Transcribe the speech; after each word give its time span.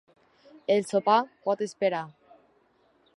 El 0.75 0.87
sopar 0.93 1.19
pot 1.49 1.63
esperar. 1.69 2.03